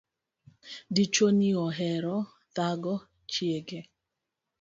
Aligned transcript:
Dichuo 0.93 1.29
ni 1.37 1.49
ohero 1.65 2.15
thago 2.55 2.95
chiege 3.31 3.79